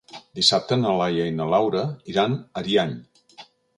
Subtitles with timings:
[0.37, 1.83] Dissabte na Laia i na Laura
[2.15, 2.97] iran a Ariany.